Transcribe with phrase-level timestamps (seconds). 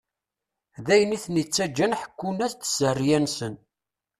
[0.85, 3.53] D ayen iten-ittaǧǧan ḥekkun-as-d sseriya-nsen.